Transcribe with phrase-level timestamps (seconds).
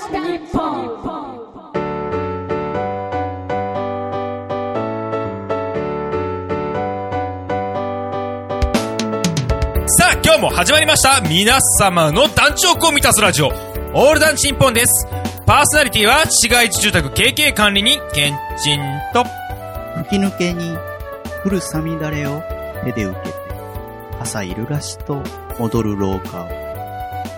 [0.00, 0.06] さ
[10.10, 11.20] あ、今日も始まりました。
[11.28, 15.08] 皆様の団地欲を満たすラジオ、オール団地日本です。
[15.44, 18.80] パーソナリティは、市街地住宅経営管理人、ケンチン
[19.12, 19.24] と、
[20.04, 20.76] 吹き抜けに
[21.44, 22.40] 降るさみだれを
[22.84, 23.34] 手で受けて、
[24.20, 25.24] 朝いるらしと
[25.58, 26.48] 踊る廊下を。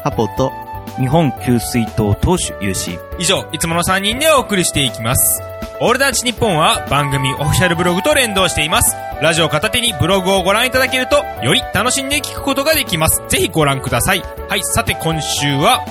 [0.04, 0.52] ハポと
[0.98, 2.98] 日本給水塔投手有志。
[3.19, 5.42] 以上、いつもの3人でお送りしていきます。
[5.83, 8.95] オールダンチ日本は番組オフィシャルブログと連動しています。
[9.23, 13.23] ラジオ片手にブログをご覧いただけると、より楽しんで聞くことができます。
[13.28, 14.23] ぜひご覧ください。
[14.48, 15.83] はい、さて今週は、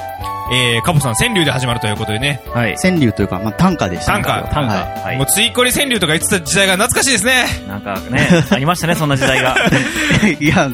[0.51, 2.75] えー、カポさん川柳で始まるということでね、はい。
[2.77, 4.23] 川柳というか、まあ、短歌でしたね。
[4.23, 4.73] 短歌短歌。
[4.75, 5.17] ははい。
[5.17, 7.45] もうついこり川柳とか言ってた時代が懐かしいですね。
[7.67, 9.55] なんかね、ありましたね、そんな時代が。
[10.39, 10.43] い。
[10.43, 10.69] いや、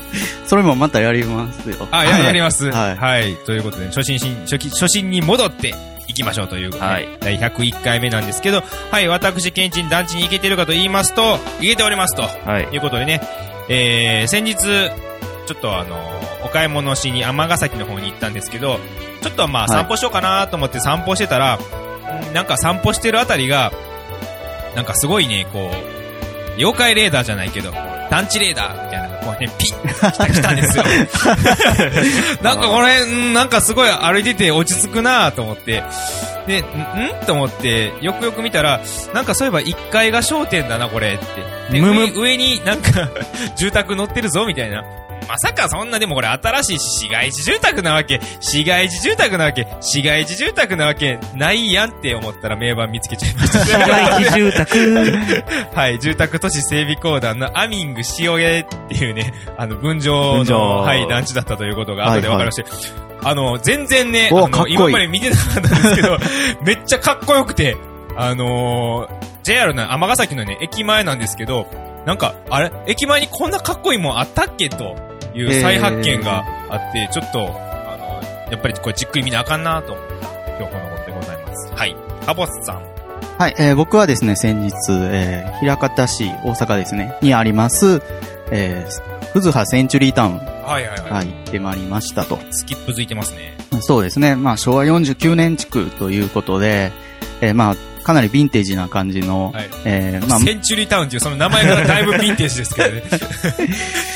[0.45, 1.87] それもまたやりますよ。
[1.91, 2.71] あ、や、やります。
[2.71, 3.35] はいはい。
[3.45, 5.73] ということで、初心し初期初心に戻って
[6.07, 12.23] いきましょうということで、はい第101回目なんですけど、はい、私、ケンチン団地に行けてるかと言いますと、行けておりますと。
[12.23, 12.75] はいと。
[12.75, 13.21] いうことでね、
[13.69, 14.55] えー、先日、
[15.45, 15.97] ちょっとあの、
[16.43, 18.79] お買い物しに尼崎の方に行ったんですけど、
[19.21, 23.71] ちょっとまあはい散歩しようかなと思って散歩してたら、んなんか散歩してるあたりが、
[24.75, 27.71] なんかすごいね、こう、妖怪レーダーじゃないけど、
[28.09, 30.83] 団地レーダーみたいなのがこうね、ピッ来たんですよ。
[32.41, 35.83] なんかこの辺、んなんかすごい歩いてて落ち着くなと思って、
[36.47, 36.63] で、ん？
[36.63, 38.81] んと思って、よくよく見たら、
[39.13, 41.73] なんかそういえば1階が商店だな、これって。
[41.73, 43.09] で、むむ上上になんか、
[43.55, 44.83] 住宅乗ってるぞ、みたいな。
[45.27, 53.65] まさかそんな、でもこれ新しい市街地住宅なわけ、市街地住宅なわけ、市街地住宅なわけ、ないやんって思ったら名盤見つけちゃいました。
[53.65, 55.75] 市街地住宅。
[55.75, 62.65] はい、住宅都市整備公団のアミング塩毛っていうね、あの、分譲の、はい、団地だったということが後で分かりまして、
[63.23, 66.17] あの、全然ね、あの、今まで見てなかったんですけど、
[66.63, 67.75] めっちゃかっこよくて、
[68.15, 69.09] あのー、
[69.43, 71.67] JR の尼崎のね、駅前なんですけど、
[72.05, 72.71] なんか、あれ？
[72.85, 74.95] 駅前にこんなかっこいいもんあったっけと
[75.35, 80.15] いう再発見があって、ちょっと、あの、やっぱりこれじっくり見なあかんなと思った
[80.57, 81.73] 今日この頃でございます。
[81.73, 81.95] はい。
[82.25, 82.95] カボスさん。
[83.37, 88.01] はい、えー僕はですね、先日、えー、平方市、大阪ですね、にあります、
[88.49, 91.11] えー、ふずはセンチュリータウン、はいはいはい。
[91.11, 92.39] はい、行ってまいりましたと。
[92.51, 93.57] スキップづいてますね。
[93.81, 94.35] そうですね。
[94.35, 96.93] まあ、昭和49年地区ということで、
[97.41, 103.03] えーまあ、かなりヴィンテージな感じの、はいえーまあ、センチュリータウンっていうその名前がだいぶヴィンテージですけどね。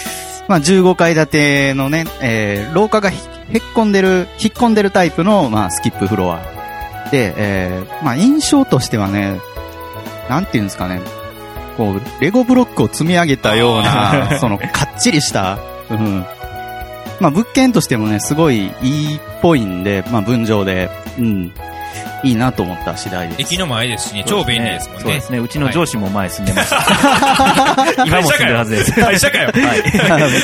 [0.49, 3.19] まあ、15階建てのね、えー廊下がひ
[3.51, 6.39] へっこんでる、引っ込んでるタイプの、まあ、スキップフロア。
[7.11, 9.39] で、えーまあ、印象としてはね、
[10.27, 11.01] なんていうんですかね、
[11.77, 14.65] こう、レゴブロックを積み上げたような、 その、か
[14.97, 15.59] っちりした、
[15.91, 16.25] うん。
[17.19, 20.89] まあ、物件としてもね、すごいいいっぽいんで、まあ、分譲で、
[21.19, 21.51] うん、
[22.23, 23.41] いいなと思った次第です。
[23.41, 25.21] 駅の前ですしね、超便利ですもんねそうで。
[25.21, 25.39] すね。
[25.39, 28.05] うちの上司も前住んでました。
[28.05, 28.93] 今も住んでるはずです。
[28.93, 29.45] 会社かよ。
[29.45, 29.83] はい。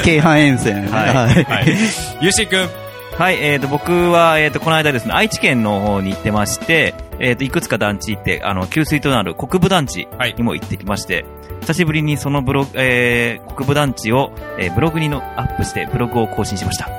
[0.04, 0.88] 京阪沿線。
[0.88, 1.78] はいはい。
[2.22, 2.86] ゆうしーくん。
[3.18, 11.24] はい、えっ、と、僕は、えっ、と、この間ですね、愛知県の方に行ってまして、えっ、と、いくつか団地行って、あの、給水となる国部団地はいにも行ってきまして、
[11.62, 16.90] 久しぶりにそのブログ、えー、国部団地を、えーブログにのアップして、ブログを更新しました。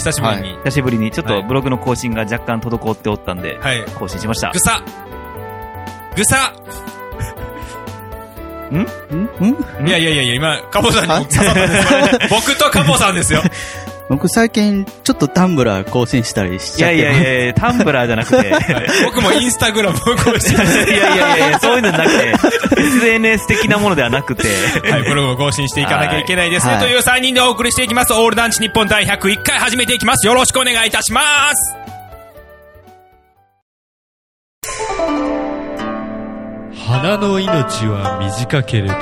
[0.00, 0.54] 久しぶりに。
[0.64, 3.84] 久しぶりに、ちょっはいとブログの更新が若干滞っておったんで、はい。
[3.98, 4.58] 更新しましたぐ。
[4.58, 4.82] さ。
[6.16, 6.52] ぐさ。
[8.72, 8.78] ん？
[8.78, 8.88] ん？
[9.86, 11.98] いやいやいやいや、今、カポさんにも刺さったんですよ
[12.30, 13.42] 僕とカポさんですよ。
[14.10, 17.22] 僕最近、ちょっとタンブラー更新したりしいやいちゃってます。
[17.22, 18.52] やいやいや、タンブラーじゃなくて、
[19.06, 22.34] 僕もインスタグラムを更新やして、いやいやいや、そういうのじゃなくて、
[22.82, 24.48] SNS 的なものではなくて、
[24.90, 26.72] はい、ブログを更新していかなきゃいけないですね。
[26.72, 28.12] はいという3人でお送りしていきます。
[28.12, 30.26] オール団地日本第101回始めていきます。
[30.26, 31.20] よろしくお願いいたしま
[31.54, 31.76] す。
[36.74, 38.94] 花の命は短けれど、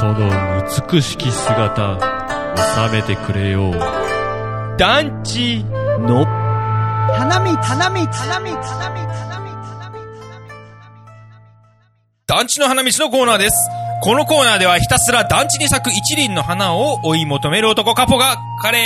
[0.00, 0.28] その
[0.90, 1.96] 美しき姿、
[2.88, 3.99] 収めてくれよう。
[4.80, 6.24] 団地の、
[7.12, 9.50] 花見、花見、花見、花見、花見、
[12.26, 13.56] 団地の花道のコーナーです。
[14.02, 18.78] このコーナーではひたすら団地に咲く一輪の花を追い求める男カポが、華麗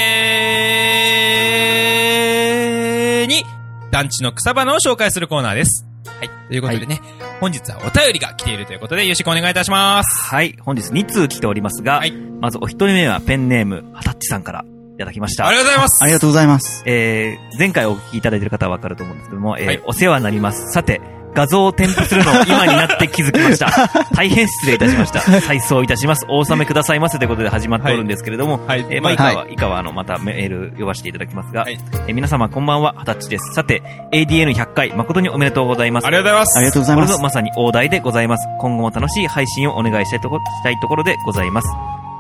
[3.29, 3.44] に
[3.93, 5.87] 団地の草花を紹介するコーナーです。
[6.19, 6.31] はい。
[6.49, 7.02] ということでね、
[7.38, 10.26] 本日はお便りが来ているということで、よろしくお願いいたします。
[10.26, 14.64] はい、本日2通来ておりますが、はいまずお一人目はペンネーム、はたっちさんから
[14.94, 15.46] いただきました。
[15.46, 16.05] ありがとうございます。
[16.05, 16.82] ありがとうございます。
[16.87, 20.73] えー、前回お聞きいただいている方はわかると思うんですけども、えーはいお世話になります。
[20.73, 21.00] さて、
[21.35, 23.67] 画像を添付するのを今になって気づきました。
[24.14, 25.20] 大変失礼いたしました。
[25.20, 26.25] 再送いたします。
[26.29, 33.52] お納めくださいませということで始まっておるんですけれども、はいえーまあ、以下は、は以下は、あの、またメール読ませていただきますが、はいえー皆様こんばんは、はたっちです。
[33.52, 33.82] さて、
[34.12, 36.06] ADN100 回、誠におめでとうございます。
[36.06, 36.58] ありがとうございます。
[36.58, 37.23] ありがとうございますこれぞ。
[37.25, 38.47] まさに大台でございます。
[38.61, 41.69] 今後も楽しい配信をお願いしたいとこしたいところでございます。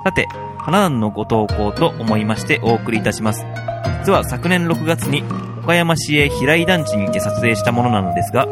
[0.04, 0.28] さて、
[0.58, 3.46] 花壇のご投稿と思いましてお送りいたします。
[4.02, 5.24] 実は昨年6月に
[5.62, 8.46] 岡山市営平井団地にて撮影したものなのですが、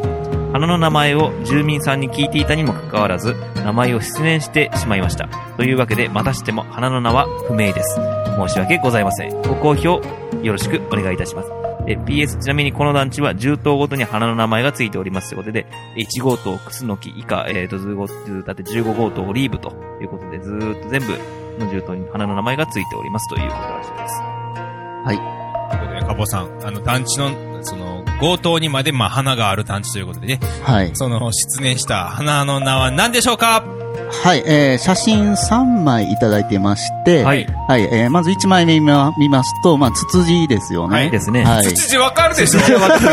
[0.54, 5.28] 花の名前を住民さんに聞いていたにもかかわらず、名前を失念してしまいました。
[5.58, 7.96] というわけで、またしても花の名は不明です。
[8.36, 9.42] 申し訳ございません。
[9.42, 10.00] ご好評
[10.42, 11.50] よろしくお願いいたします。
[11.86, 15.66] え PS ちなみにこの団地は10棟ごとに花の名前がついておりますということで、
[15.96, 24.22] 1号棟クスノキ以下、えー、と、ずごずーだって15号棟オリーブということで、ずーっと全部の10棟に花の名前がついておりますということらしいです。
[25.70, 27.30] ということで、かぼさん、あの、団地の、
[27.62, 30.90] その、強盗にまで、まあ、花がある団地ということでね、はい。
[30.94, 33.81] その、失念した花の名は何でしょうか？
[34.22, 37.46] はい、えー、写真3枚いただいてまして、はい。
[37.68, 40.96] はい、えー、まず1枚目見ま見ますと、まあ、ツツジですよね。
[40.96, 41.44] はいですね。
[41.44, 41.64] はい。
[41.64, 43.10] 土地わかるでしょそれはわかるよ。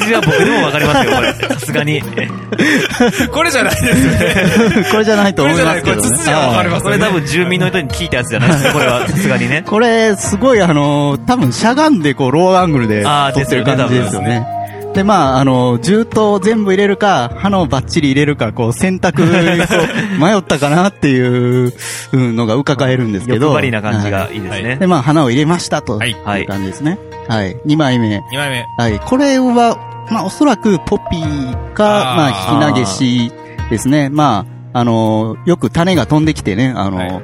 [0.00, 1.32] それは僕でもわかりますよ、これ。
[1.32, 2.02] さすがに。
[3.32, 4.86] これじゃないですね。
[4.92, 6.02] これじゃないと思いますけどね。
[6.02, 9.08] これツツジはわかりますこれ多分住民の人に聞いたやつじゃないですね、これは。
[9.08, 9.64] さすがにね。
[9.66, 14.61] これ、すごいあの、多分しゃがんでこう、ローアングルであー撮ってる感じですよですね。
[14.94, 19.22] で、まあ、あの、銃刀全部入れるか、花をバッチリ入れるか、こう、選択、
[20.20, 21.72] 迷ったかなっていう
[22.12, 23.46] うんのが伺えるんですけど。
[23.46, 24.76] 欲張りな感じはがいいですいね。
[24.76, 25.98] で、まあ、花を入れましたと。
[25.98, 26.98] はいいう感じですね。
[27.28, 27.56] はい。
[27.66, 28.18] 2枚目。
[28.18, 28.66] 2枚目。
[28.76, 29.00] はい。
[29.00, 29.78] これは、
[30.10, 33.32] まあ、おそらくポピーか、あーまあ、ひなげし
[33.70, 34.10] ですね。
[34.10, 34.44] ま
[34.74, 37.22] あ、あの、よく種が飛んできてね、あの、はい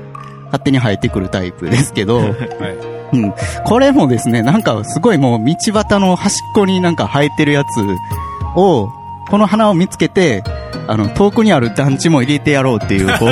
[0.48, 2.97] 勝手に生えてくるタイプですけど、 はい。
[3.12, 3.34] うん。
[3.64, 7.68] これもですね、なんかすごいもう道端の端っこになんか生えてるやつ
[8.56, 8.90] を、
[9.28, 10.42] この花を見つけて、
[10.86, 13.26] あの、遠くにある団地も入れてやろうっていう、こ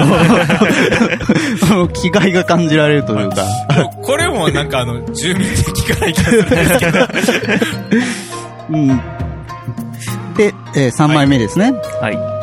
[1.85, 3.45] う、気概が感じられるというか、
[4.03, 6.99] これもなんかあの、住民で聞かない気がするんですけど。
[8.71, 8.89] うん。
[10.37, 11.73] で、え3枚目ですね。
[12.01, 12.17] はい。
[12.17, 12.36] はい。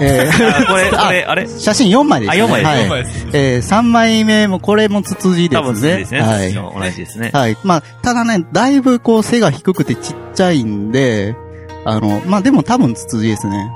[0.00, 1.44] えあこれ、 これ、あれ？
[1.44, 2.42] ー写真4枚ですね。
[2.42, 5.96] あ4枚ですはい4枚ですえ3枚目もこれもツツジで多分すね。
[5.98, 6.20] ですね。
[6.20, 6.52] はい。
[6.54, 7.30] 同じですね。
[7.32, 7.56] はい。
[7.64, 11.34] まあ、ただね、だいぶこう背が低くてちっちゃいんで、
[11.84, 13.70] あの、まあでも多分ツツジですね。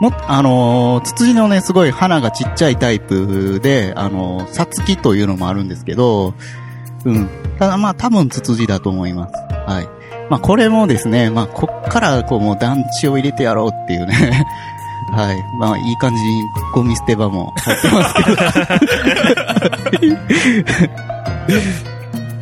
[0.00, 6.34] も、あのー、ツツジのね、すごい花がちっちゃいタイプで、あのー、さつきというのもあるんですけど、
[7.04, 7.28] うん。
[7.58, 9.34] ただまあ多分ツツジだと思います。
[9.66, 9.88] はい。
[10.28, 14.46] まあこれもですね、まあこっからこうもう団地を入れてやろうっていうね。
[15.12, 15.36] はい。
[15.58, 16.44] まあいい感じに
[16.74, 18.36] ゴミ捨て場も入ってますけど。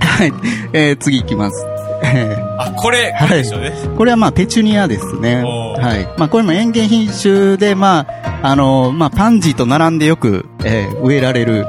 [0.06, 0.32] はい。
[0.72, 1.66] えー、次行きます。
[2.02, 3.72] えーあ、これ、これでしょうね。
[3.96, 5.42] これはまあペチュニアですね。
[5.42, 6.04] はい。
[6.18, 11.66] まあこれも園芸品種で、まあ、あのまあパンジーと並んでよく、えー植えられる、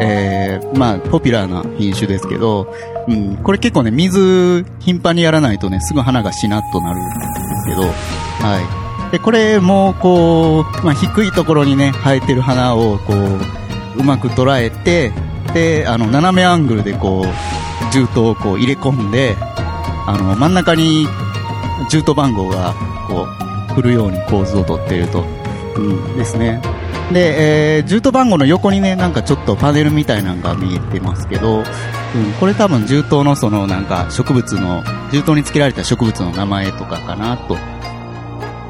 [0.00, 2.72] えーまあポピュラーな品種ですけど、
[3.08, 8.79] うん、これ結構ね、水頻繁にやらないとね、すぐ花がしなっとなるんですけど、はい。
[9.12, 15.12] で、これもこう、まあ低いところにね、生えてる花をこう、うまく捉えて、
[15.52, 19.36] で、あの、斜めアングルでこう、銃刀をこう入れ込んで、
[20.06, 21.06] あの、真ん中に
[21.90, 22.74] 銃刀番号が、
[23.08, 23.26] こ
[23.70, 25.24] う、振るように構図をとっていると。
[25.76, 26.60] うん、ですね。
[27.12, 31.64] で、えー、銃刀番号の横にね、なんかちょっとパネルみたいなのが見えてますけど、うん、
[32.38, 37.56] これ多分銃刀のそのなんか植物の、銃刀に付けられた植物の名前とかかなと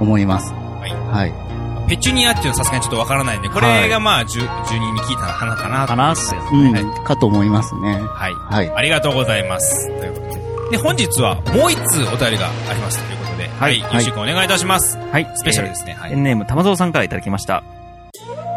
[0.00, 0.52] 思います。
[0.52, 0.92] はい。
[0.92, 1.50] はい。
[1.88, 6.22] ペチュニアっていうのはさすがにちょっとわからないんで、これがまあ、住住人に聞いた花かなとかなって。
[6.52, 7.94] うん、はいかと思いますね。
[7.94, 8.34] はい。
[8.34, 8.70] はい。
[8.70, 9.88] ありがとうございます。
[9.98, 10.76] ということで。
[10.76, 13.58] で、本日はもう一通お便りがありますということで、はい。
[13.58, 14.96] はいよろしくお願いいたします。
[14.96, 15.28] はい。
[15.34, 15.94] スペシャルですね。
[15.94, 16.10] はい。
[16.10, 17.64] ペンネーム、玉蔵さんからいただきました。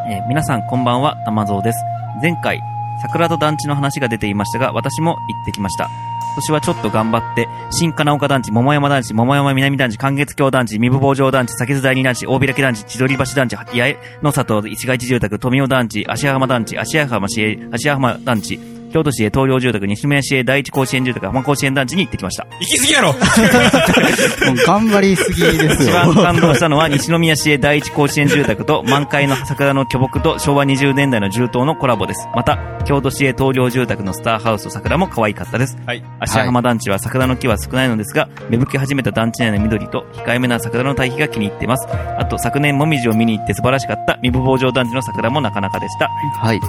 [0.10, 1.80] えー皆さんこんばんは、玉蔵です。
[2.22, 2.62] 前回、
[3.02, 5.90] 桜と団地の話が出ていましたが、私も行ってきました。
[6.34, 22.46] 今年はちょっと頑張って、新金岡団地、桃山団地、桃山南団地、関月橋団地、三部坊城団地、酒津第二団地、大開団地、千鳥橋団地、八重の里、市街地住宅、富尾団地、芦屋浜団地、芦屋浜市営、芦屋浜団地、京都市営東陵住宅、西宮市営第一甲子園住宅、浜甲子園団地に行ってきました。
[22.60, 23.08] 行き過ぎやろ
[24.46, 26.14] もう頑張りすぎです一よ。
[26.14, 32.28] 番感動したのは西宮市営第一甲子園住宅と満開の桜の巨木と昭和20年代の重刀のコラボです。
[32.36, 35.76] また、京都市営東陵住宅のスターハウスと桜も可愛かったです。
[35.88, 36.04] はい。
[36.20, 41.88] 芦屋浜団地は桜の木は少ないのですが、芽吹き始めた団地内の緑と控えめな桜の対比が気に入っています。
[42.20, 46.10] あと、昨年もみじを見に行って素晴らしかった三部坊城団地の桜もなかなかでした。
[46.38, 46.60] はい。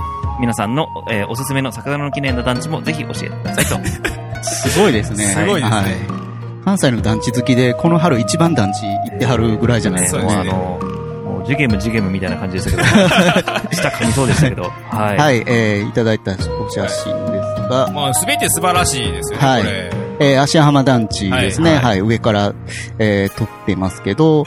[0.40, 4.44] 皆さんの、えーおすすめの桜の綺麗な団地もぜひ教えてくださいと。
[4.44, 5.24] すごいですね。
[5.24, 5.84] すごいですねはい。
[6.64, 10.20] 関西の団地好きで、この春一番団地行ってはるぐらいじゃないですか。
[10.20, 12.82] そうですねもうあの、もうジュゲムジュゲムみたいな感じでしたけど、
[13.74, 15.16] 下噛みそうでしたけど、はい。
[15.18, 19.90] はい、えー、いただいたお写真ですが、まあ、すべて素晴らしいですよね、はいこれ。
[20.20, 21.74] えー、芦屋浜団地ですね。
[21.74, 22.52] ははいい、上から、
[22.98, 24.46] えー、撮ってますけど、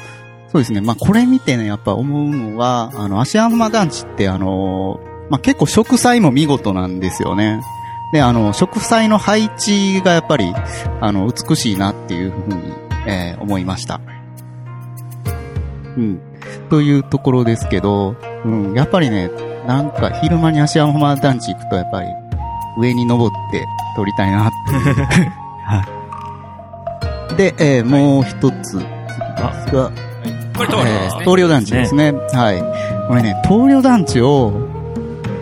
[0.52, 0.82] そうですね。
[0.82, 7.62] まあ、これ見てね、やっぱ思うのは、あの、芦屋浜団地って、あのーまあ、結構植栽も見事なんですよね。
[8.14, 10.54] で、あの、植栽の配置がやっぱり、
[11.02, 12.74] あの、美しいなっていうふうに、
[13.08, 14.02] えー思いました。
[15.98, 16.20] うん。
[16.70, 19.30] というところですけど、うん、やっぱりね、
[19.66, 22.08] なんか昼間に芦屋浜団地行くと、やっぱり、
[22.80, 23.66] 上に登って
[23.96, 24.52] 撮りたいなっ
[27.28, 27.36] て。
[27.52, 28.86] で、えーもう一つ、次で
[29.68, 29.92] すが、
[30.56, 30.70] これ。
[30.90, 32.14] えー東陵団地ですね。
[32.34, 32.62] はい。
[33.08, 34.54] これね、東陵団地を、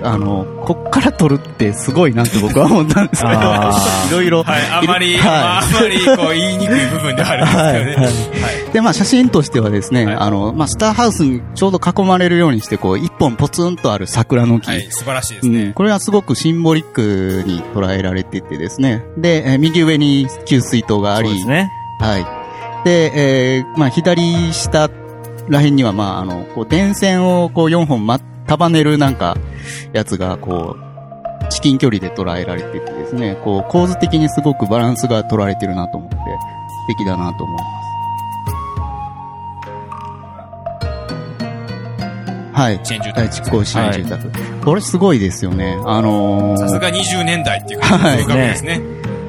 [0.06, 4.44] あの、こっから撮るってすごいなって僕は思ったんですけど、いろいろ。
[4.44, 8.08] はい、あまり、はいまあ、あまり、こう、言いにくい部分ではあるんですけどね。
[8.42, 8.74] はいはい。
[8.74, 14.70] で、まあ写真としてはですね、はいあの、まあスターハウスにちょうど囲まれるようにして、こう、一本ポツンとある桜の木。
[14.70, 15.74] はい、素晴らしいですうん、ね。
[15.76, 19.04] これはすごくシンボリックに捉えられててですね。
[19.18, 21.72] で、えー右上に給水塔があり、そうですね。
[22.00, 22.26] はい。
[22.86, 24.90] で、えーまあ、左下
[25.50, 29.38] らへんには、まあ、あの、こう、電線をこう4本ま、束ねるなんか、
[29.94, 36.22] やつが、こう、至近距離で捉えられててですね、こう、構図的にすごくバランスが取られてるなと思って、素
[36.98, 37.76] 敵だなと思います。
[42.54, 42.80] はい。
[42.84, 43.36] 支援住はい、宅。
[43.36, 44.32] 実行支援住宅。
[44.64, 45.78] これすごいですよね。
[45.86, 48.82] あのーさすが20年代っていうか、はい正確ですね。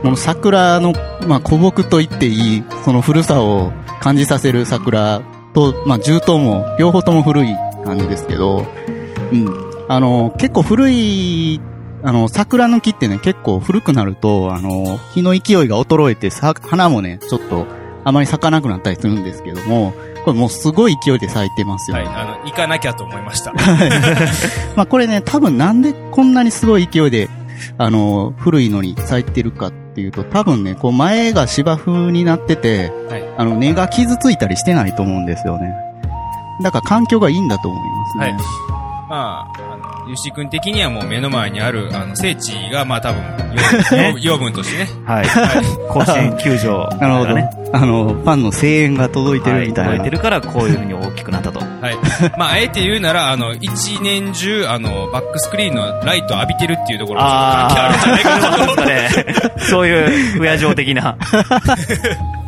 [0.03, 0.93] この桜の、
[1.27, 7.49] まあ、古木と言っていい、その古さを感じさせる桜と、まあ、銃刀も、両方とも古い
[7.85, 8.65] 感じですけど、
[9.33, 9.66] うん。
[9.89, 11.61] あの、結構古い、
[12.03, 17.67] あの、桜の木ってね、結構古くなると、あの、日の勢いが衰えて、さ、花もね、ちょっと、
[18.05, 19.93] あまり咲かなくなったりするんですけども、
[20.25, 22.05] これもうすごい勢いで咲いてますよね。
[22.05, 23.53] はい、あの、行かなきゃと思いました。
[24.77, 27.29] まあこれね、多分なんでこんなにすごい勢いで、
[27.79, 35.75] あの、古いのに咲いてるかっていうと、多分ね、こう前が芝生になってて、はいあの、根が傷ついたりしてないと思うんですよね。
[36.63, 38.25] だから環境がいいんだと思いますね。
[38.25, 38.77] はい
[39.09, 39.66] まあ、
[40.07, 43.23] あの、ゆし君的にはもう目の前にある、あの、聖地が、まあ多分、
[44.15, 44.89] 養養分としてね。
[45.05, 45.27] はい。
[45.27, 45.65] はい。
[45.89, 47.27] 甲子園球場なるほど。
[47.27, 49.91] がね、あの、ファンの声援が届いてはい、るみたいな。
[49.93, 51.59] 届いてるからこういう風に大きくなったと。
[51.59, 51.97] はい。
[52.39, 58.75] まあ、あえて言うなら、あの、一年中、あの、バックスクリーンのライト浴びてるっていうところが関係あるんじゃないかなと。
[58.77, 59.35] そうですかね。
[59.59, 61.17] そういう、不夜城的な。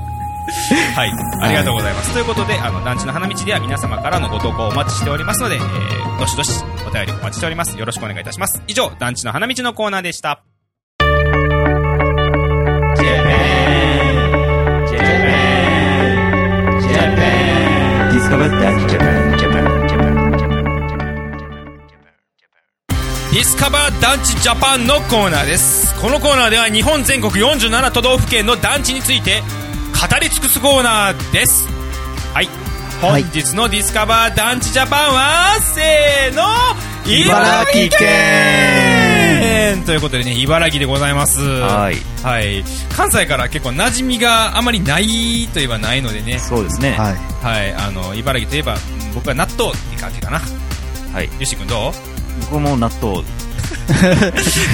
[0.95, 1.13] はい。
[1.43, 2.13] ありがとうございます。
[2.13, 7.79] ということで、あの、団地の花道では皆様からのご投稿をお待ちしておりますので、えー、どしどしお便りお待ちしております。
[7.79, 8.63] よろしくお願いいたします。
[8.67, 10.43] 以上、団地の花道のコーナーでした。
[23.31, 25.95] ディスカバー団地ジャパンのコーナーです。
[26.01, 29.43] このコーナーでは日本全国47都道府県の団地について語
[30.21, 31.67] り尽くすコーナーです。
[32.35, 32.49] はい。
[33.01, 36.43] 本はい日のディスカバー団地ジャパンは、せーの、
[37.07, 41.41] 茨城県ということでね、茨城でございます。
[41.41, 41.97] はい。
[42.23, 42.65] はい。
[42.97, 46.39] 関西から結構馴染みがあまりないといえばないのでね。
[46.41, 46.97] そうですね。
[46.99, 47.15] はい。
[47.45, 47.73] はい。
[47.75, 48.81] あの、茨城といえば、うん
[49.15, 50.41] 僕は納豆って感じかな。
[51.13, 51.25] はい。
[51.41, 51.93] よし君どう？
[52.51, 53.23] 僕も納豆。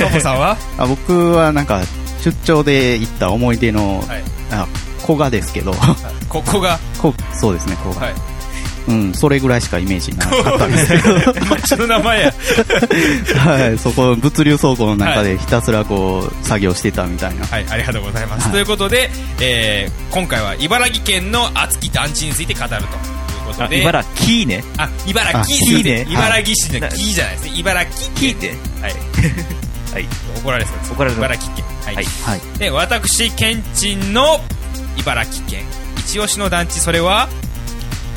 [0.01, 0.57] トモさんは？
[0.77, 1.81] あ僕はなんか、
[2.25, 4.25] 出張で行った思い出の、はい。
[4.51, 4.67] あ、
[5.05, 5.75] 古賀ですけど、
[6.29, 8.07] ここが、こそうですね、古賀。
[8.07, 8.15] はい。
[8.87, 12.35] うん、それぐらいしかイメージなかったんですけど、 町の名前や。
[13.41, 17.47] はい、そこ、物流倉庫の中でひたすらこう、作業してたみたいな。
[17.47, 18.45] はい、ありがとうございます。
[18.45, 22.83] はいということで、えー、今回は茨城県の熱き団地について語るという
[23.47, 24.63] ことあ、で、茨城ね。
[24.77, 26.07] あ、茨城ね。
[26.09, 27.53] 茨城市の木じゃないですね。
[27.57, 28.49] 茨城木って。
[28.81, 28.93] はい。
[29.95, 30.09] はい。
[30.37, 30.93] 怒られそうです。
[30.93, 31.65] 怒られる茨城県。
[31.85, 31.95] はい。
[31.95, 32.59] はいはい。
[32.59, 34.41] で、私、県人の
[34.99, 35.65] 茨城県。
[35.99, 37.29] 一押しの団地、それは、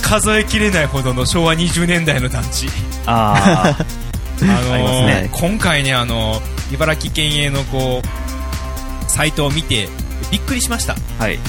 [0.02, 2.68] 数えきれないほどの昭和20年代の団地。
[3.06, 9.88] ああのーね今回ね、あのー茨城県営のこう、サイトを見て、
[10.32, 10.96] びっくりしました。
[11.20, 11.24] あ。
[11.24, 11.40] はい。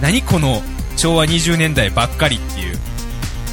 [0.00, 0.62] 何この
[0.96, 2.78] 昭和20年代ばっかりっていう。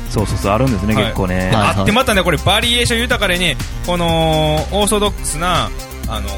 [0.10, 1.36] そうそうそう、あるんですね、はい結構ね。
[1.36, 5.70] はいあってまたね、これバリエーション豊かでね、この、オーソドックスな、
[6.08, 6.36] あの、こ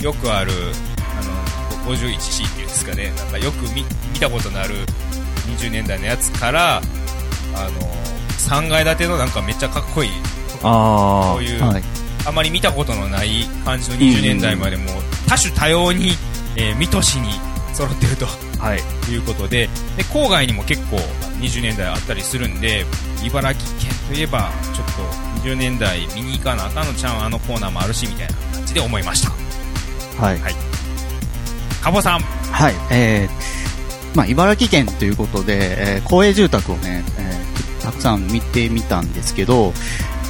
[0.00, 0.52] の、よくある、
[1.94, 4.74] 51C っていうんですかね、なんかよく見見たことのある
[5.58, 7.80] 20年代のやつから、あの、
[8.38, 10.10] 3階建てのなんかめっちゃかっこいい、
[10.62, 11.82] あこういう、はい。
[12.26, 14.86] あまり見たことのない感じの20年代までもう
[15.26, 16.10] 多種多様に、
[16.56, 17.32] えー、水戸市に
[17.72, 18.26] 揃ってると
[18.58, 19.10] はい。
[19.10, 20.96] いうことで、で、郊外にも結構
[21.40, 22.84] 20年代あったりするんで、
[23.24, 24.86] 茨城県といえば、ちょっ
[25.42, 29.30] と20年代見に行かなあかんのちゃんあのコーナーもあるし、みたいな感じで思いました。
[30.22, 30.69] はい。
[31.82, 32.20] かぼさん。
[32.20, 32.74] はい。
[32.90, 37.40] えー、まあ、茨城県ということで、えー公営住宅をね、えー
[37.82, 39.72] たくさん見てみたんですけど、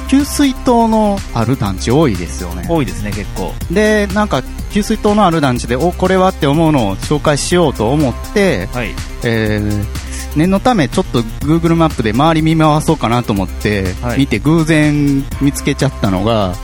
[0.07, 2.65] 給水塔のある団地多いですよね。
[2.69, 3.53] 多いですね、結構。
[3.71, 4.41] で、なんか、
[4.73, 8.95] 給水塔のある団地で、お、これはって思うのを紹介しようと思って、はい。
[9.23, 16.55] えー念のためちょっと Google マップで周り見回そうかなと思って、はい見て偶然見つけちゃったのが、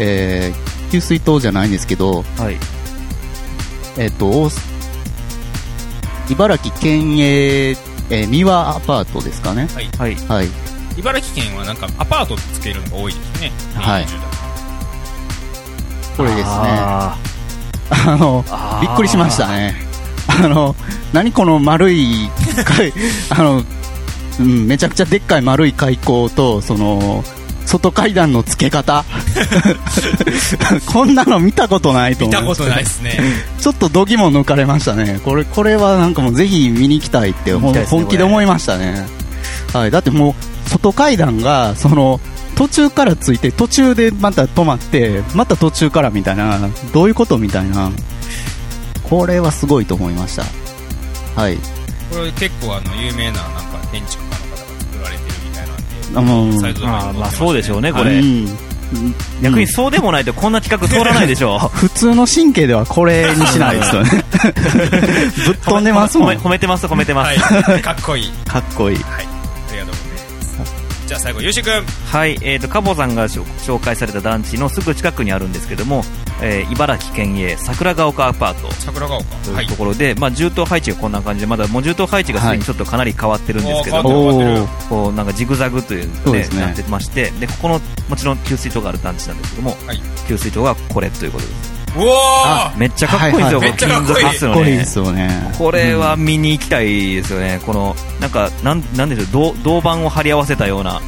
[0.00, 2.56] えー給水塔じゃないんですけど、はい。
[3.98, 4.60] えっ、と、大須
[6.30, 9.68] 茨城県営、えー三輪アパートですかね。
[9.98, 10.14] はい。
[10.14, 10.48] はい。
[10.98, 13.52] 茨城県はなんかアパートつけるのが多いですね。
[13.74, 14.32] はい20代
[16.16, 16.44] これですね。
[16.46, 17.16] あ
[17.90, 19.48] あの、ーびっくりしました。
[19.48, 19.74] ね。
[20.28, 20.74] あの、
[21.12, 22.28] 何この丸い
[23.30, 23.62] あの、
[24.40, 27.24] うん、めちゃくちゃでっかい丸い開口と、その、
[27.72, 29.04] 外階段の付け方。
[30.92, 32.40] こんなの見たことないと思う。
[32.42, 33.18] 見たことないですね。
[33.58, 35.20] ちょっと度肝抜かれましたね。
[35.24, 37.72] これ、これはなんかもうぜひ見に行きたいって、本
[38.08, 39.06] 気で思いましたね。
[39.72, 39.90] はい。
[39.90, 40.34] だっても
[40.66, 42.20] う、外階段が、その、
[42.56, 46.60] 途中からついて、途中でまた止まって、また途中からみたいな、
[46.92, 47.90] どういうことみたいな。
[49.02, 50.44] これはすごいと思いました。
[51.40, 51.56] はい。
[52.10, 54.41] これ結構あの、有名ななんか建築家
[56.60, 58.20] サイトあ、まあそうでしょうね、こうれ。
[58.20, 58.46] ん。
[59.42, 64.10] 逆にそうでもないとこんな企画通らないでしょ普通の神経ではこれにしないですよね。
[65.46, 66.28] ぶっ飛んでますもん。
[66.28, 67.38] 褒め褒めてます、褒めてます。
[67.40, 67.82] はい。
[67.82, 68.30] かっこいい。
[68.46, 68.96] かっこいい。
[68.98, 69.31] はい。
[71.12, 71.84] じゃあ最後、ゆうしくん。
[71.84, 76.02] はい、えっ、と、カボさんが紹紹介された団地のすぐ近くにあるんですけども、
[76.40, 79.24] えー茨城県営桜ヶ丘アパート桜ヶ丘。
[79.44, 84.88] とはいいうところで、まあ、住棟配置がこんな感じで、まだもう住棟配置がすでにちょっとかなり変わってるんですけどはいも、おーおー。
[84.88, 91.71] こうなんかジグザグというのでそうですねなってまして、で、ここの、もちろん給水塔がある団地なんですけども、はい給水塔がこれということです。
[91.96, 94.84] うおーめっちゃかっこいいんですよ、はいはいこれ金属めっちゃかっこいいで。
[94.84, 95.54] すよね。
[95.58, 97.60] これは見に行きたいですよね。
[97.64, 101.00] この、なんか、なん、なんでしょう、銅銅板を貼り合わせたような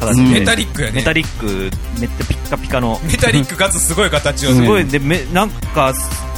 [0.00, 0.92] 形で、うんメタリックやね。
[0.94, 4.56] メタリック、めっちゃピッカピカの、メタリックかつすごい形をね。
[4.56, 5.92] すごい、で、め、なんか、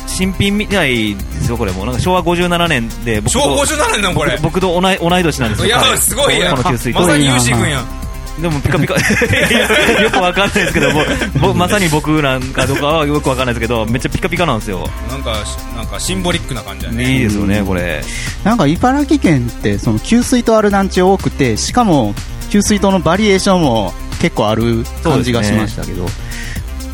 [0.06, 1.86] 新品みたいですよ、これもう。
[1.86, 4.38] なんか昭和57年で、僕昭和と、57年なんこれ。
[4.42, 5.66] 僕と同い同い年なんですよ。
[5.66, 6.56] いや彼、すごいやん。
[6.56, 7.97] この給水塔まさにゆうしくんやん。
[8.40, 8.94] でもピカピカ
[10.02, 11.04] よくわかんないですけども
[11.40, 15.32] ぼまさに僕なんかどうかはよくわかんないですけどめっちゃピカピカなんですよなんか、
[15.76, 17.12] なんかシンボリックな感じだね。
[17.12, 18.02] いいですよねこれ
[18.44, 22.14] なんか茨城県ってその給水塔ある団地多くてしかも
[22.50, 26.06] 給水塔のバリエーションも結構ある感じがしましたけど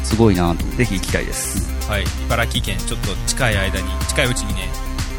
[0.05, 2.05] す,、ごいなと思ってぜひ行きたいですはい。
[2.27, 4.69] 茨城県、ちょっと近い間に、近いうちにね、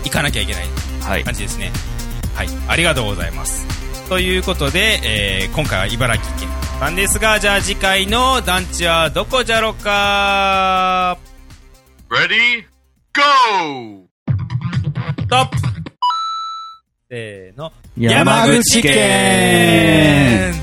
[0.03, 0.65] 行かなきゃいけない
[1.01, 1.71] はい感じですね。
[2.33, 2.47] はい。
[2.67, 3.84] ありがとうございます。
[4.07, 11.17] ということで、えー、今回は茨城県なんですが、じゃあ次回の団地はどこじゃろか
[12.09, 12.63] ？Ready?
[13.13, 14.05] Go!
[15.19, 15.57] ストップ
[17.09, 17.71] せーの。
[17.97, 20.53] 山口県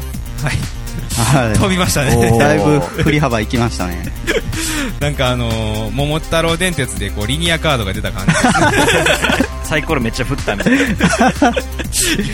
[0.42, 0.81] はい。
[1.12, 2.38] は飛びましたおね。
[2.38, 4.12] だいぶ振り幅いきましたね
[5.00, 8.32] なんかあのー、桃太郎電鉄でこう、リニアカードが出た感じ。
[9.68, 10.94] サイコロめっちゃ振ったみたいな行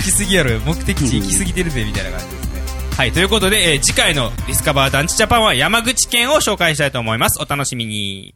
[0.02, 2.48] き過ぎやろ、目的地行き過ぎてるぜ、みたいな感じですね。
[2.96, 7.40] はい、ということで、えー次回のディスカバー団地ジャパンは山口県を紹介したいと思います。
[7.40, 8.34] お楽しみに。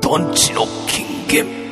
[0.00, 1.67] 団地の金言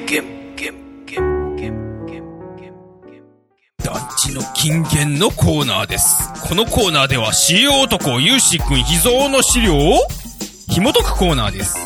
[4.07, 6.29] 団地の金言のコーナーです。
[6.49, 9.99] このコーナーでは、資料男、ゆうしくん秘蔵の資料を
[10.69, 11.77] 紐解くコーナーです。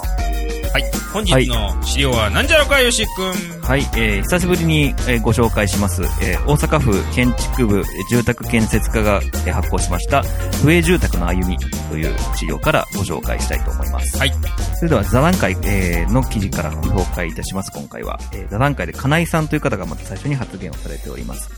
[0.73, 3.61] はい、本日の資料は何じゃろか、ゆうしくん。
[3.63, 10.23] はい、えー久しぶりに、えーご紹介します、えー大阪府建築部えー住宅建設課が、えー発行しました、
[10.63, 11.59] 不営住宅の歩み
[11.91, 14.19] という資料からご紹介したいと思います。
[14.19, 14.33] はい。
[14.77, 18.21] それでは座談会、えーの記事からご紹介いたします、今回は。
[18.33, 21.49] えー座談会で金井さんという方がまず最初に発言をされております。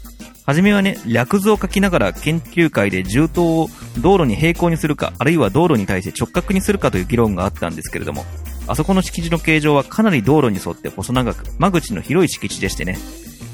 [0.45, 3.69] はじめはね、略図を書きながら研究会で銃刀を
[4.01, 8.25] 道路に平行にするか、あるいは道路に対して直角にするかという議論があったんですけれども、
[8.67, 12.99] あそこの敷地の形状はかなり道路に沿って細長く、間口の広い敷地でしてね、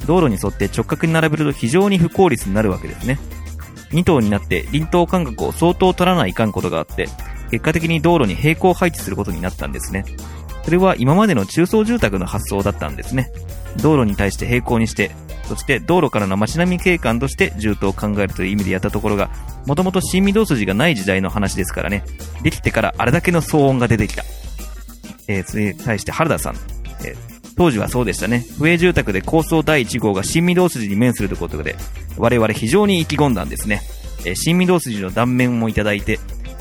[0.07, 3.18] 道路に沿って直角に並べると非常に不効率になるわけですね。
[3.90, 7.09] 2頭になって輪頭間隔を相当取らないかんことがあって、
[7.51, 10.07] 結果的に道路に平行配置することになったんですね。
[10.64, 13.31] それは今までの中層住宅の発想だったんですね。
[13.79, 15.11] 道路に対して平行にして、
[15.49, 19.31] そして道路からの街並み景観として住棟を考えるという意味でやったところが、
[19.67, 22.05] もともと新御堂筋がない時代の話ですからね、
[22.43, 24.25] できてからあれだけの騒音が出てきた。
[25.29, 26.55] えー、それに対して原田さん。
[27.05, 28.47] えー当時はそうでしたね。
[28.57, 31.75] 不営住宅で高層第1号が新御堂筋に面するということで、
[32.17, 33.83] 我々非常に意気込んだんですね。
[34.25, 36.21] えー新御堂筋の断面もいただいて、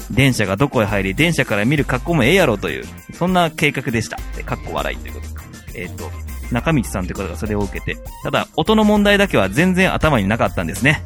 [0.10, 4.17] 電車がどこへ入り、電車から見る格好もええやろという、そんな計画でした。
[4.39, 5.27] えーかっこ笑いということ
[5.73, 5.84] で。
[5.84, 6.10] えっ、と、
[6.51, 11.03] 中道さんという方がそれを受けて、ただ、音の問題だけは全然頭になかったんですね。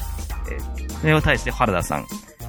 [0.49, 2.06] えーそれを対して原田さん。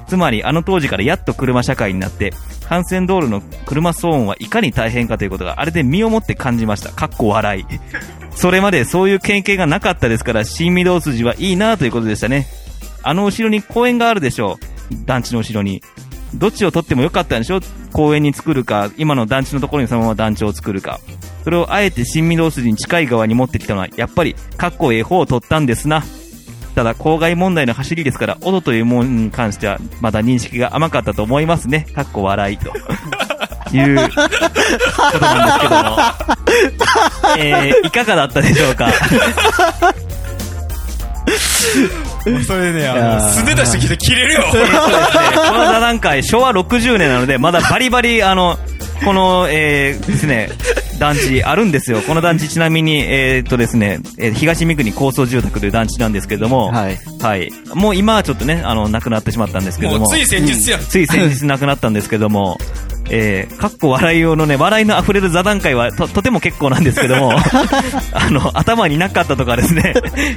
[0.07, 2.33] つまり、あの当時からやっと車社会になって、
[2.69, 6.91] 幹線道路の車騒音はいかに大変かということが、あれで身をもって感じました。
[6.91, 7.65] かっこ笑い。
[8.35, 12.47] それまでそういう経験がなかったですから、新御堂筋はいいなということでしたね。
[13.01, 14.59] あの後ろに公園があるでしょ
[14.91, 15.05] う。
[15.05, 15.81] 団地の後ろに。
[16.35, 17.59] どっちを取ってもよかったんでしょ？
[17.91, 20.99] 公園に作るか、今の団地のところにそのまま団地を作るか。
[21.43, 26.03] それをあえて新御堂筋に近い側に持ってきたのは、やっぱり、かっこええ方を取ったんですな。
[26.73, 31.85] ただ、郊外問題の走りですから、音というものに関しては、まだ認識が甘かったと思いますね。
[31.93, 32.71] かっこ笑いと。
[33.75, 35.97] いうことなんですけども。
[37.37, 38.87] えー、いかがだったでしょうか？
[42.45, 44.43] それね、あの、素手出してきて切れるよ。
[44.51, 44.57] こ
[45.57, 48.57] の座談会、昭和60年なので、まだバリバリ、あの、
[49.03, 50.49] この、えー、ですね、
[50.99, 52.01] 団地あるんですよ。
[52.01, 56.99] この団地ちなみに、えーっとですね、えー東三国高層住宅という団地なんですけれども、はい。
[57.21, 57.51] はい。
[57.73, 60.05] もう今はちょっとね、あの、亡くなってしまったんですけれども。
[60.05, 60.79] もうつい先日やん。
[60.81, 62.57] つい先日亡くなったんですけども、
[63.09, 67.33] えー、かっこ笑い用のね、笑いの溢れる座談会はと、とても結構なんですけども、
[68.13, 69.93] あの、頭になかったとかですね、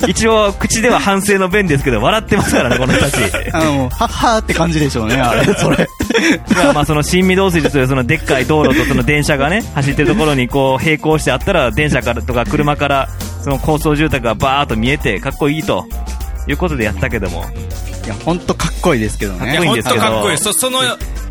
[0.09, 3.19] 一応、口では反省の弁ですけど、笑ってますからね、この人たち。
[3.53, 5.89] あの、はっはーって感じでしょうね、あれ、それ。
[6.55, 13.09] まあ、まあ、その新御堂筋というそのでっかい道路とその電車がね、走ってるところにこう並行してあったら、電車からとか車から、
[13.43, 15.87] その高層住宅がバーっと見えて、かっこいいと。
[16.49, 17.45] いうことでやったけども。
[18.05, 19.39] いや、ほんとかっこいいですけどね。
[19.39, 20.39] かっこいいん本ですけど当かっこいい。
[20.39, 20.79] そ、その、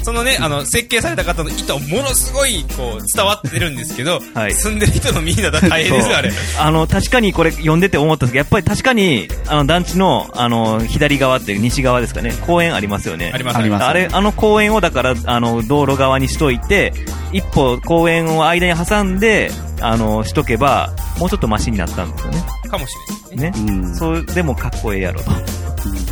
[0.06, 6.32] そのね、あの、設計された方の意図、ものすごい、こう、伝わってるんですけど、はい住んでる人のみんなだ大変ですよ、あれ。
[6.60, 13.32] あの、確かにこれ読んでて思ったんですけど、やっぱり確かに、あの、団地の、あの、左側っていう西側ですかね、公園ありますよね。
[13.34, 16.94] ありますありますあれ、あの公園をだから、あの、道路側にしといて、
[17.34, 19.50] 一歩公園を間に挟んで、
[19.82, 22.44] あの、しとけば、もうちょっとマシになったんですよね。
[22.70, 22.96] かもし
[23.32, 23.72] れないですね。
[23.72, 23.74] ね。
[23.74, 23.96] うん。
[23.96, 25.32] そう、でもかっこええやろと。
[25.32, 25.66] うん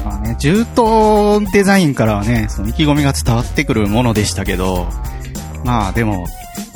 [0.04, 4.88] まあね、銃刀デザインからはね、その意気込みが伝わってくるものでしたけど、
[5.64, 6.28] まあでも、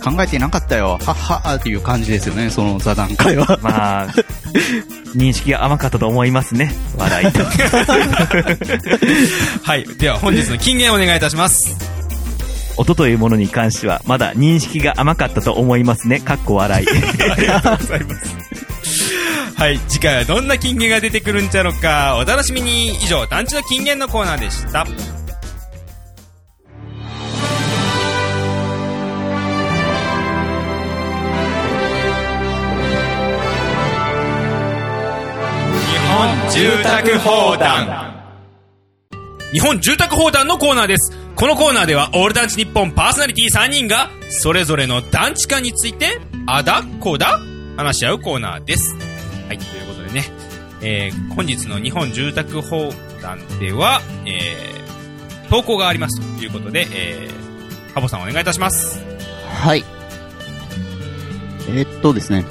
[0.04, 3.60] 考えてなかったよ、はっはーっていう感じですよね、その座談会は。
[3.62, 4.08] まあ、
[5.16, 6.74] 認識が甘かったと思いますね。
[6.98, 7.44] 笑いと。
[9.64, 9.86] はい。
[9.98, 11.76] では、本日の金言をお願いいたします。
[12.78, 16.20] 音というものに関しては、まだ認識が甘かったと思いますね。
[16.20, 16.88] かっこ笑い。
[16.88, 18.36] ありがとうございます。
[19.56, 19.80] はい。
[19.88, 22.90] 次回はどんな金言が出てくるんちゃろか、お楽しみに。
[23.04, 24.86] 以上、団地の金言のコーナーでした。
[36.58, 38.16] 住宅砲弾。
[39.54, 41.16] 日本住宅砲弾のコーナーです。
[41.36, 47.40] このコーナーでは、オール団地日本パーソナリティ3人が、それぞれの団地化について、あだこだ、
[47.78, 48.96] 話し合うコーナーです。
[49.48, 50.26] はい、ということでね、
[50.82, 52.90] えー、本日の日本住宅砲
[53.22, 59.00] 弾では、えー、投稿がありますということで、えー、ハボさんお願いいたします。
[59.48, 59.86] はい。
[61.70, 62.46] えーっとですね。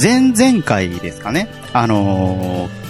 [0.00, 1.48] 前々回ですかね。
[1.72, 2.81] あのー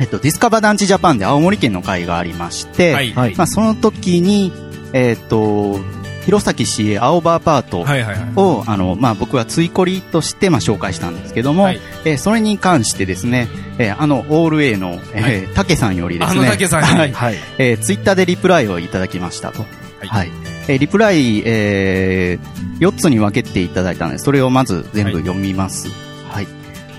[0.00, 3.12] えっと、ディスカバ団地ジャパンで青森県の会がありまして、はい。
[3.12, 4.50] はいまあ、その時に、
[4.94, 5.78] えーっと、
[6.24, 8.32] 弘前市営青葉アパートはいはいはい。
[8.34, 17.34] を、あの、まあ、僕は追コリとして、まあ、紹介したんですけども、はいえーそれに関してですね、えーあの、オール A の、えー、竹さんよりですね、あの竹さんはい、はい。
[17.58, 19.60] えーツイッターでリプライをいただきましたと。
[19.60, 19.66] は
[20.04, 20.30] いはい。
[20.68, 22.38] えーリプライ、え
[22.78, 26.09] 4つに分けていただいたので、それをまず全部読みます。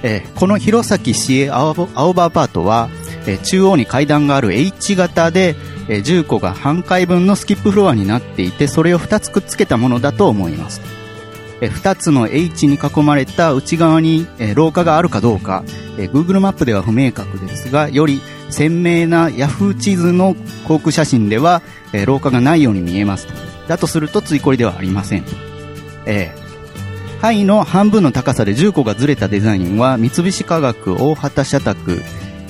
[0.03, 2.89] えーこの弘前市営青葉アパートは、
[3.27, 5.55] えー中央に階段がある H 型で、
[5.87, 10.81] えー10個が半階分のスキップフロアになっていて、それを2つくっつけたものだと思います。
[11.61, 15.63] えー2つの H に囲まれた内側に、えー廊下があるかどうか、
[15.97, 20.35] えー Google マップでは不明確ですが、より鮮明な Yahoo 地図の
[20.67, 21.61] 航空写真では、
[21.93, 23.27] えー廊下がないように見えます。
[23.67, 25.25] だとすると、ついこりではありません。
[26.07, 26.40] えー
[27.21, 32.01] 範囲の半分の高さで10個がずれたデザインは、三菱化学大畑社宅、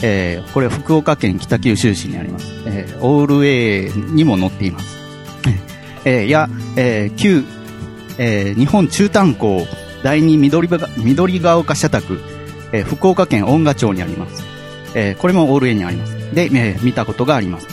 [0.01, 2.47] えーこれ福岡県北九州市にあります。
[2.65, 4.97] えーオール A にも載っています。
[6.05, 7.43] えーや、えー旧、
[8.17, 9.67] えー日本中炭鉱
[10.03, 12.19] 第二緑が緑が丘社宅、
[12.71, 14.43] えー福岡県恩賀町にあります。
[14.95, 16.15] えーこれもオール A にあります。
[16.34, 17.67] で、えー見たことがあります。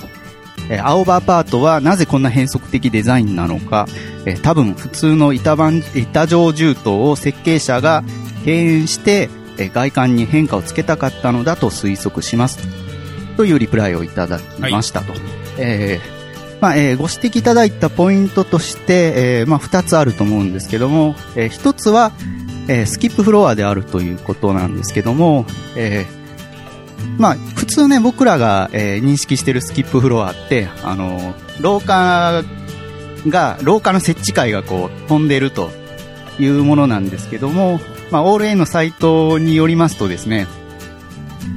[0.71, 3.87] えー青葉アパートはなぜこんな変則的デザインなのか、
[4.27, 8.05] えー多分普通の板板板状銃刀を設計者が
[8.45, 12.59] 敬遠して、えー外観に変化をつけたかったのだと推測します。
[13.37, 15.13] というリプライをいただきましたと。
[15.59, 16.19] えー
[16.61, 22.13] まあ、えーご指摘いただいたポイントとして、えーまあ、二つあると思うんですけども、えー一つは、
[22.67, 26.18] えースキップフロアであるということなんですけども、えー
[27.19, 32.45] まあ、普通ね、僕らが、えー認識しているスキップフロアって、あの、廊下
[33.27, 35.71] が、廊下の設置階がこう、飛んでると
[36.39, 40.47] いうものなんですけども、まあ、オール A のサイトによりますとですね、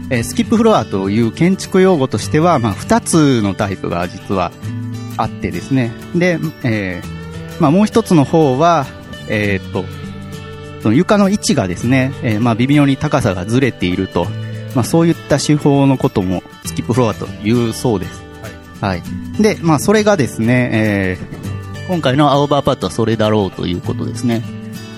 [0.09, 4.51] えースキップフロアという建築用語としては、まあ、二つのタイプが実は
[5.17, 5.91] あってですね。
[6.15, 8.87] で、えーまあ、もう一つの方は、
[9.29, 9.85] えっと、
[10.81, 14.27] その床の位置がですね、えまあ、微妙に高さがずれていると、
[14.75, 18.23] まあ、そういった手法のこともスキップフロアというそうです。
[18.81, 19.03] はい。
[19.39, 21.51] で、まあ、それがですね、えー
[21.87, 24.41] 今回の青葉アパートはそれだろうということですね。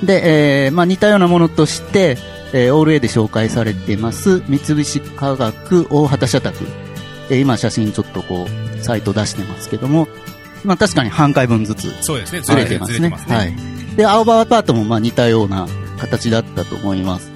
[0.03, 2.17] で、えーまあ、似たようなものとして、
[2.53, 6.65] えーオール A で紹介されてます、三菱化学大畑社宅。
[7.31, 10.07] えー今写真ちょっとこう、サイト出してますけども、
[10.63, 12.41] まあ、確かに半回分ずつそうですね。
[12.41, 13.09] ずずれてますすね。
[13.09, 13.55] はい。
[13.95, 17.32] で、青葉アパートもまあ似たような形だったと思います。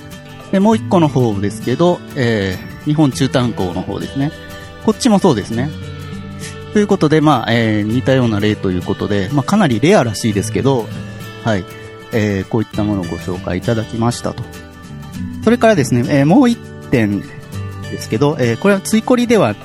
[0.57, 4.31] で、もう一個の方ですけど、えー、日本中炭鉱の方ですね。
[4.85, 5.69] こっちもそうですね。
[6.73, 10.87] ということで、まあ、えー、似たような例ということで、まあ、かなりレアらしいですけど、
[11.43, 11.65] はい。
[12.11, 14.41] えー、こういったものをご紹介いただきましたと。
[15.43, 16.57] それからですね、えー、もう一
[16.89, 17.27] 点で
[18.01, 19.55] すけど、えー、これは追こりでは、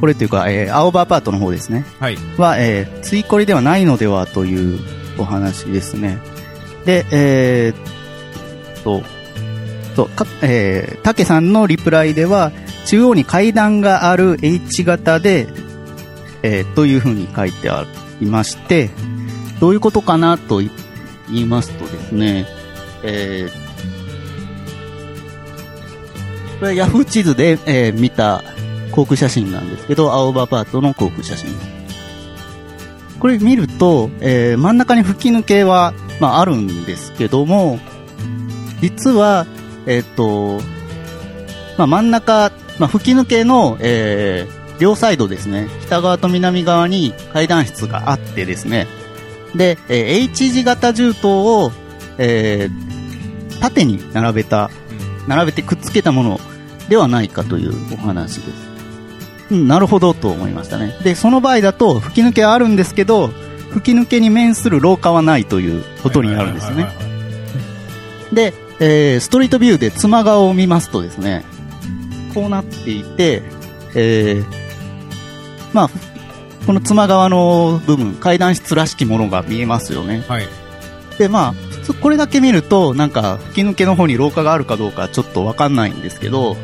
[0.00, 1.84] これというか、えー、青葉アパートの方ですね。
[1.98, 2.16] はい。
[2.38, 4.80] は、えー、追こりではないのではという
[5.18, 6.18] お話ですね。
[6.86, 7.90] で、えー
[8.80, 9.10] っ
[10.00, 12.52] と、そう、か、えー、竹さんのリプライでは、
[12.86, 15.48] 中央に階段がある H 型で、
[16.42, 17.84] えーというふうに書いてあ
[18.20, 18.90] りまして、
[19.60, 20.70] どういうことかなと言
[21.30, 22.46] いますとですね、
[23.02, 23.52] えー、
[26.60, 28.42] これヤフー地図で、えー見た
[28.90, 31.50] 航空写真なんですけど、青葉パートの航空写真。
[33.18, 37.78] これ見ると、えー真ん中に吹き抜けは、まあ、あるんですけども、
[38.80, 39.46] 実は、
[39.86, 40.60] えっ、と、
[41.76, 48.86] まあ、真ん中、まあ、吹き抜けの、えー両サイドですね、北側と南側に階段室があってですね、
[49.54, 51.72] で、えー H 字型銃刀を、
[52.16, 52.90] えー
[53.60, 54.70] 縦に並べた、
[55.28, 56.40] 並べてくっつけたもの
[56.88, 58.70] ではないかというお話です。
[59.50, 60.96] うん、なるほどと思いましたね。
[61.04, 63.28] で、その場合だと、吹き抜けはあるんですけど、
[63.70, 66.88] 吹き抜けに面する廊下はないということになるんですね。
[68.32, 71.44] で、えーストリートビューで妻側を見ますとですね、
[72.34, 73.42] こうなっていて、
[73.94, 74.60] えー
[75.72, 75.90] まあ、
[76.66, 80.24] この妻側の部分、階段室らしきものが見えますよね。
[80.28, 80.48] はい。
[81.18, 86.56] で、まあ、普通これだけ見ると、なんか、吹き抜けの方に廊下があるかどうかちょっとわかんないんですけど、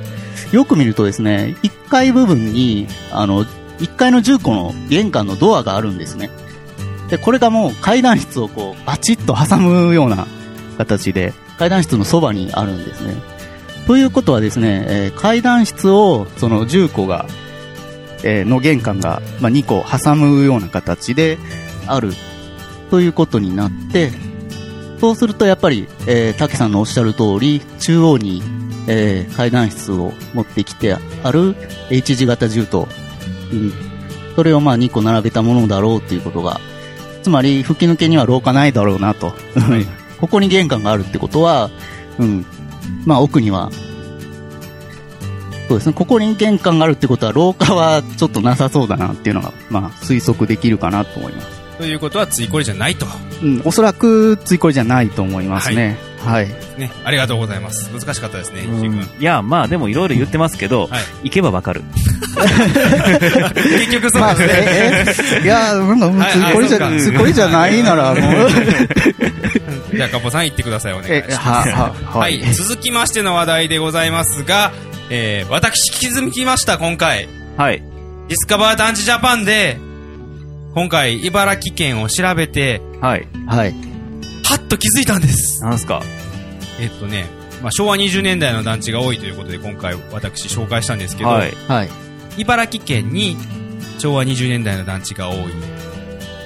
[0.53, 6.31] よく見るとですね、1階部分に、あの、1階の重庫の玄関のドアがあるんですね。
[7.09, 10.27] で、これがもう階段室をこう、バチッと挟むような
[10.79, 13.15] 形で、階段室のそばにあるんですね。
[13.87, 17.27] ということはですね、えー階段室を、その重庫が、
[18.25, 21.39] えーの玄関が、まあ、2個挟むような形で
[21.87, 22.13] ある。
[22.91, 24.11] ということになって、
[25.01, 28.43] そうするとやっぱり、えー、竹さんのおっしゃる通り、中央に、
[28.89, 31.57] えー階段室を持ってきてある
[31.91, 32.85] H 字型銃刀、
[33.53, 33.73] うん、
[34.37, 36.61] それをまあ2個並べたものだろうっていうことが、
[37.23, 39.33] つまり吹き抜けには廊下ないだろうなと。
[40.21, 41.71] ここに玄関があるってことは、
[42.19, 42.47] うん、
[43.05, 43.71] まあ奥には、
[45.69, 51.57] そうですね、ここに玄関があるってことは廊下はちょっとなさそうだなっていうのが、まあ推測できるかなと思います。
[51.79, 53.07] ということは、ついこれじゃないと。
[53.43, 55.99] うん、おそらくついこれじゃないと思いますね。
[56.25, 56.49] はい。
[56.79, 56.91] ね。
[57.05, 57.91] ありがとうございます。
[57.93, 59.03] 難しかったですね、うん君。
[59.03, 61.83] いや、まあでもいろいろ言ってますけど、はい行けばわかる。
[63.55, 64.49] 結局そうまあ、で
[65.15, 65.39] すね。
[65.39, 68.49] え、え、いや、なんか、はいついこれじゃ、はいついこれじゃないなら、もう、
[69.95, 70.93] じゃあ、カポさん言ってください。
[70.93, 71.39] お願いしえ、ます。
[71.39, 72.41] は、は、はい。
[72.55, 74.73] 続きましての話題でございますが、
[75.11, 77.29] えー、私気づきました、今回。
[77.57, 77.83] はい。
[78.29, 79.79] ディスカバー団地ジャパンで、
[80.75, 83.27] 今回、茨城県を調べて、はい。
[83.47, 83.75] はい。
[84.45, 85.63] はっと気づいたんです。
[85.63, 86.03] なんすか？
[86.81, 87.27] えっとね、
[87.63, 91.53] まあ、昭和20年代の団地が多いということで、今回私紹介したんですけど、はい。
[91.69, 91.89] はい。
[92.37, 93.37] 茨城県に
[93.99, 95.39] 昭和20年代の団地が多い。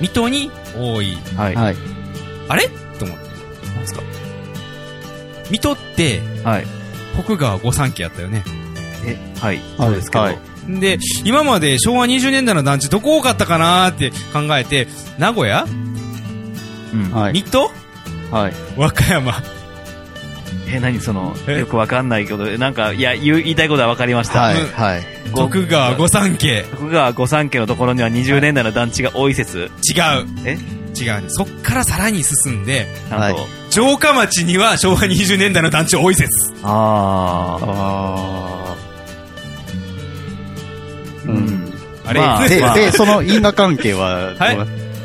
[0.00, 1.16] 水戸に多い。
[1.36, 1.54] はい。
[1.56, 1.76] はい。
[2.48, 2.68] あれ？
[2.98, 3.29] と思って。
[3.76, 4.02] なんすか？
[5.50, 6.66] 水戸って、はい。
[7.16, 8.44] 徳川御三家やったよね。
[9.40, 9.56] はい。
[9.56, 10.24] はいそうですけど。
[10.24, 14.86] はいで、今まで昭和20年代の団地どこ多かったかなーって考えて、
[15.18, 15.64] 名古屋？
[16.92, 17.10] うん。
[17.10, 17.32] はい。
[17.32, 17.72] 水戸？
[18.30, 18.52] はい。
[18.76, 19.42] 和歌山。
[20.72, 21.58] え、何その、え？
[21.60, 24.42] よくわかんないけど、なんか、いや、言いたいことはわかりました。
[24.42, 24.60] はい。
[24.60, 25.02] うんはい。
[25.32, 26.62] ご徳川御三家。
[26.70, 29.58] 徳川御三家のところには20年代の団地が多い説。
[29.58, 29.70] 違う。
[30.44, 30.58] え？
[31.04, 31.24] 違うね。
[31.28, 32.86] そっからさらに進んで。
[33.10, 33.34] はい
[33.70, 36.52] 城下町には昭和20年代の団地多い説。
[36.64, 37.64] あー。
[37.70, 41.30] あー。
[41.30, 41.72] ううんん。
[42.04, 44.58] あれ、まあ いで、で、その因果関係は、はい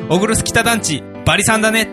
[0.10, 1.90] 小黒須北団地、バリさんだね。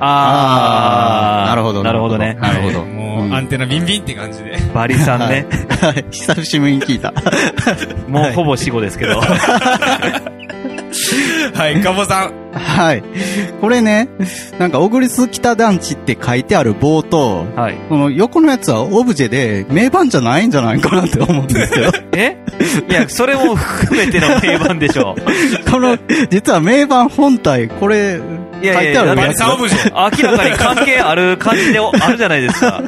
[0.00, 1.44] あー。
[1.44, 2.34] あーなるほどなるほどね。
[2.34, 4.56] なるほどはいもう、うんアンテナビンビンって感じで。
[4.74, 5.46] バリさんね。
[5.80, 6.04] はい。
[6.10, 7.12] 久しぶりに聞いた。
[8.08, 9.20] もうほぼ死後ですけど。
[11.54, 12.32] はい、カボさん。
[12.52, 13.02] はい。
[13.60, 14.08] これね、
[14.58, 17.76] なんか、小栗須北団地って書いてある棒と、はい。
[17.88, 21.92] この横のやつはオブジェで、名盤じゃないんじゃないかなって思うんですけど。
[22.16, 22.36] え？
[22.88, 25.16] いや、それも含めての定番でしょ。
[25.70, 25.98] この、
[26.30, 28.20] 実は名盤本体、これ、
[28.62, 29.90] いやいや書いてあるバやつリさんオブジェ。
[29.92, 32.82] 明らかに関係ある感じであるじゃないですか。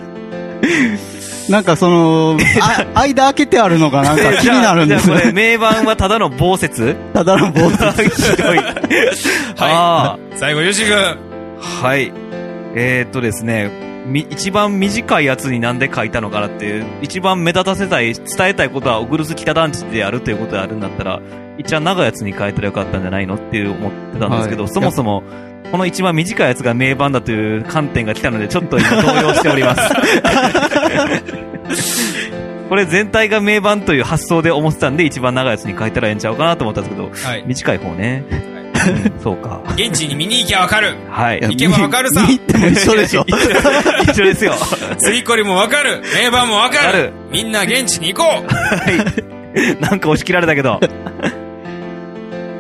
[1.51, 5.33] なんかその、あ、 間開けてあるのがなんか気になるんですじゃあこれ、ね。
[5.33, 6.97] 名盤はただの棒説？
[7.15, 7.71] ただの棒。
[7.71, 7.77] ひ
[8.37, 8.61] どい。
[9.59, 10.95] あ最後、ゆうしくん。
[10.95, 11.17] あ、
[11.83, 12.13] はい。
[12.75, 13.71] えー、っとですね、
[14.07, 21.21] み、一番短いやつになんで書いたのかなっていう、一番目立たせたい、伝えたいことは、小黒須北団地であるということであるんだったら、
[21.59, 25.23] 一番長いやつに書いたらよかったんじゃないのっていう思ってたんですけど、はいそもそも、
[25.71, 29.83] この一番短いやつが名盤だという観点が来たので、ちょっと今動揺しております。
[32.69, 37.45] これ全体が名盤という発想で思ってたんで、一番長いやつに書いたらええんちゃうかなと思ったんですけど、はい。
[37.47, 38.25] 短い方ね。
[38.31, 38.57] うん
[39.21, 39.61] そうか。
[39.71, 40.95] 現地に見に行きゃわかる。
[41.11, 41.41] はい。
[41.41, 43.25] 行けばわかるさ見ても一緒でしょ。
[44.05, 44.55] 一緒ですよ。
[44.99, 46.03] 釣りこりもわかる。
[46.15, 47.13] 名盤もわかる。
[47.31, 49.83] みんな現地に行こう。
[49.83, 50.79] なんか押し切られたけど。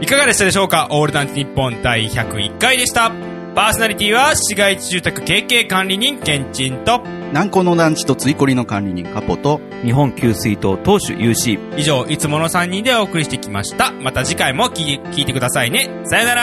[0.07, 0.87] いかがでしたでしょうか？
[0.93, 3.11] オールダンチ日本第101回でした。
[3.57, 11.77] パーソナリティは市街地住宅経営管理人ケンチンと、南高の団地とついこりの管理人カポと、日本給水塔当主 UC。
[11.77, 13.91] 以上、いつもの3人でお送りしてきました。
[13.91, 15.91] また次回も聞い聞いてくださいね。
[16.05, 16.43] さよなら